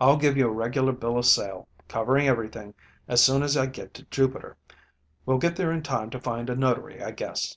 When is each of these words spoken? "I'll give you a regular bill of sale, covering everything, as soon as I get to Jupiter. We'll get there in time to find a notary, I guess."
"I'll 0.00 0.16
give 0.16 0.36
you 0.36 0.46
a 0.46 0.52
regular 0.52 0.92
bill 0.92 1.18
of 1.18 1.26
sale, 1.26 1.66
covering 1.88 2.28
everything, 2.28 2.72
as 3.08 3.20
soon 3.20 3.42
as 3.42 3.56
I 3.56 3.66
get 3.66 3.94
to 3.94 4.04
Jupiter. 4.04 4.56
We'll 5.24 5.38
get 5.38 5.56
there 5.56 5.72
in 5.72 5.82
time 5.82 6.08
to 6.10 6.20
find 6.20 6.48
a 6.48 6.54
notary, 6.54 7.02
I 7.02 7.10
guess." 7.10 7.56